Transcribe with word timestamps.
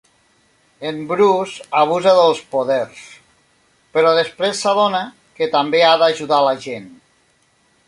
En 0.91 0.95
Bruce 1.11 1.67
abusa 1.81 2.13
dels 2.19 2.41
poders, 2.55 3.03
però 3.99 4.15
després 4.21 4.65
s'adona 4.65 5.05
que 5.41 5.51
també 5.59 5.85
ha 5.91 5.95
d'ajudar 6.05 6.41
la 6.49 6.57
gent. 6.69 6.91